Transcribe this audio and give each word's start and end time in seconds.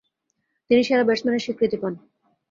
তিনি 0.69 0.81
সেরা 0.87 1.03
ব্যাটসম্যানের 1.07 1.43
স্বীকৃতি 1.45 1.77
পান। 1.81 1.93